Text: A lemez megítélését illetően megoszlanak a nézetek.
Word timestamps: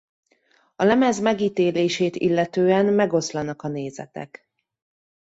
A 0.75 0.83
lemez 0.83 1.19
megítélését 1.19 2.15
illetően 2.15 2.85
megoszlanak 2.85 3.61
a 3.61 3.67
nézetek. 3.67 4.47